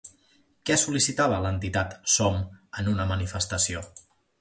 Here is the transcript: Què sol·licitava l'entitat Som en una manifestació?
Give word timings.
Què 0.69 0.77
sol·licitava 0.83 1.43
l'entitat 1.45 1.95
Som 2.17 2.43
en 2.81 2.93
una 2.97 3.09
manifestació? 3.15 3.89